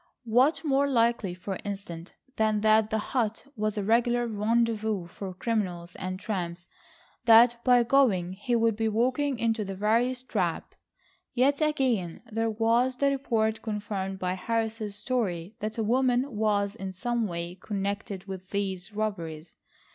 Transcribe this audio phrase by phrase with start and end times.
[0.25, 5.95] What more likely for instance, than that the hut was a regular rendezvous for criminals
[5.95, 6.67] and tramps,
[7.25, 10.73] that by going he would be walking into the veriest trap?
[11.35, 16.93] Yet again there was the report confirmed by Harris's story that a woman was in
[16.93, 19.55] some way connected with these robberies.